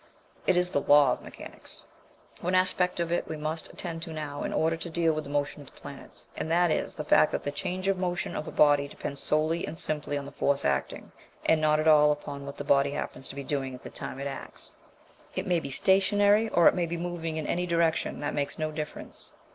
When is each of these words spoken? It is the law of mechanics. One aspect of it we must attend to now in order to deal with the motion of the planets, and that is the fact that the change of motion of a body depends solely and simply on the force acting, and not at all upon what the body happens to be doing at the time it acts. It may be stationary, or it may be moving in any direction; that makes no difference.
It 0.47 0.57
is 0.57 0.71
the 0.71 0.81
law 0.81 1.11
of 1.11 1.21
mechanics. 1.21 1.83
One 2.39 2.55
aspect 2.55 2.99
of 2.99 3.11
it 3.11 3.27
we 3.27 3.37
must 3.37 3.71
attend 3.71 4.01
to 4.01 4.11
now 4.11 4.43
in 4.43 4.51
order 4.51 4.75
to 4.75 4.89
deal 4.89 5.13
with 5.13 5.25
the 5.25 5.29
motion 5.29 5.61
of 5.61 5.67
the 5.71 5.79
planets, 5.79 6.27
and 6.35 6.49
that 6.49 6.71
is 6.71 6.95
the 6.95 7.03
fact 7.03 7.31
that 7.33 7.43
the 7.43 7.51
change 7.51 7.87
of 7.87 7.99
motion 7.99 8.35
of 8.35 8.47
a 8.47 8.51
body 8.51 8.87
depends 8.87 9.21
solely 9.21 9.63
and 9.63 9.77
simply 9.77 10.17
on 10.17 10.25
the 10.25 10.31
force 10.31 10.65
acting, 10.65 11.11
and 11.45 11.61
not 11.61 11.79
at 11.79 11.87
all 11.87 12.11
upon 12.11 12.47
what 12.47 12.57
the 12.57 12.63
body 12.63 12.89
happens 12.89 13.27
to 13.29 13.35
be 13.35 13.43
doing 13.43 13.75
at 13.75 13.83
the 13.83 13.91
time 13.91 14.19
it 14.19 14.25
acts. 14.25 14.73
It 15.35 15.45
may 15.45 15.59
be 15.59 15.69
stationary, 15.69 16.49
or 16.49 16.67
it 16.67 16.73
may 16.73 16.87
be 16.87 16.97
moving 16.97 17.37
in 17.37 17.45
any 17.45 17.67
direction; 17.67 18.21
that 18.21 18.33
makes 18.33 18.57
no 18.57 18.71
difference. 18.71 19.29